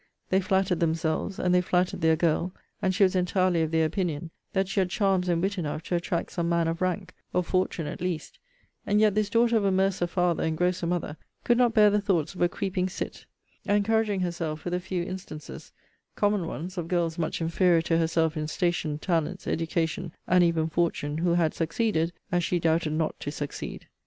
[0.31, 4.31] They flattered themselves, and they flattered their girl, and she was entirely of their opinion,
[4.51, 7.85] that she had charms and wit enough to attract some man of rank; of fortune
[7.85, 8.39] at least:
[8.83, 12.01] and yet this daughter of a mercer father and grocer mother could not bear the
[12.01, 13.27] thoughts of a creeping cit;
[13.65, 15.71] encouraging herself with the few instances
[16.17, 21.19] (comcommon ones, of girls much inferior to herself in station, talents, education, and even fortune,
[21.19, 23.85] who had succeeded as she doubted not to succeed.